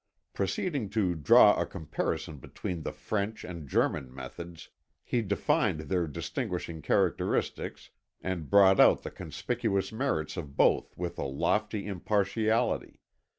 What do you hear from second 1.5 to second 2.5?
a comparison